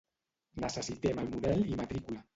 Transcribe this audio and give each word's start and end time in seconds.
Necessitem 0.63 1.21
el 1.25 1.31
model 1.37 1.65
i 1.75 1.79
matricula. 1.83 2.25